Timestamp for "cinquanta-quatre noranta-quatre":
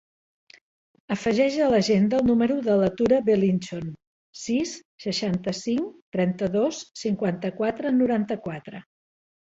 7.03-8.83